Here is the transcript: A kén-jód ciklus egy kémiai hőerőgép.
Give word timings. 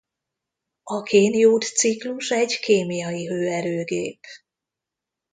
A 0.83 1.01
kén-jód 1.03 1.61
ciklus 1.63 2.31
egy 2.31 2.59
kémiai 2.59 3.27
hőerőgép. 3.27 4.19